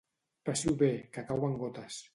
Passi-ho 0.49 0.73
bé, 0.81 0.91
que 1.19 1.27
cauen 1.31 1.59
gotes. 1.65 2.07